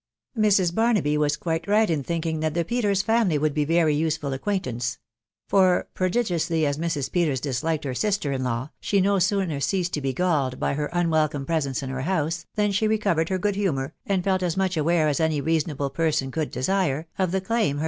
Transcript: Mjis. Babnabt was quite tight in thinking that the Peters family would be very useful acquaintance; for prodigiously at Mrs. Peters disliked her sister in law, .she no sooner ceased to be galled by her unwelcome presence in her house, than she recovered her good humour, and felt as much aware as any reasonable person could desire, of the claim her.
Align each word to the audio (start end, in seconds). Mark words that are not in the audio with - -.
Mjis. 0.35 0.71
Babnabt 0.73 1.19
was 1.19 1.37
quite 1.37 1.67
tight 1.67 1.91
in 1.91 2.01
thinking 2.01 2.39
that 2.39 2.55
the 2.55 2.65
Peters 2.65 3.03
family 3.03 3.37
would 3.37 3.53
be 3.53 3.65
very 3.65 3.93
useful 3.93 4.33
acquaintance; 4.33 4.97
for 5.47 5.89
prodigiously 5.93 6.65
at 6.65 6.77
Mrs. 6.77 7.11
Peters 7.11 7.39
disliked 7.39 7.83
her 7.83 7.93
sister 7.93 8.31
in 8.31 8.43
law, 8.43 8.69
.she 8.79 8.99
no 8.99 9.19
sooner 9.19 9.59
ceased 9.59 9.93
to 9.93 10.01
be 10.01 10.11
galled 10.11 10.59
by 10.59 10.73
her 10.73 10.87
unwelcome 10.91 11.45
presence 11.45 11.83
in 11.83 11.91
her 11.91 12.01
house, 12.01 12.47
than 12.55 12.71
she 12.71 12.87
recovered 12.87 13.29
her 13.29 13.37
good 13.37 13.55
humour, 13.55 13.93
and 14.07 14.23
felt 14.23 14.41
as 14.41 14.57
much 14.57 14.75
aware 14.75 15.07
as 15.07 15.19
any 15.19 15.39
reasonable 15.39 15.91
person 15.91 16.31
could 16.31 16.49
desire, 16.49 17.05
of 17.19 17.31
the 17.31 17.39
claim 17.39 17.77
her. 17.77 17.79